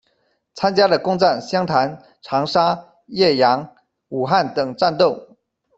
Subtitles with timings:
[0.55, 3.75] 参加了攻占湘潭、长沙、岳阳、
[4.09, 5.37] 武汉等战斗。